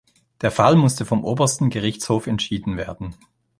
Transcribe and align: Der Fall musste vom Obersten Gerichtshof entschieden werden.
Der 0.41 0.49
Fall 0.49 0.75
musste 0.77 1.05
vom 1.05 1.23
Obersten 1.23 1.69
Gerichtshof 1.69 2.25
entschieden 2.25 2.75
werden. 2.75 3.13